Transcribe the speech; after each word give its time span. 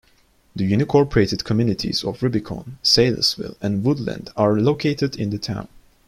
The 0.55 0.67
unincorporated 0.71 1.43
communities 1.43 2.03
of 2.03 2.23
Rubicon, 2.23 2.79
Saylesville, 2.83 3.55
and 3.61 3.83
Woodland 3.83 4.31
are 4.35 4.57
located 4.59 5.15
in 5.15 5.29
the 5.29 5.37
town. 5.37 5.67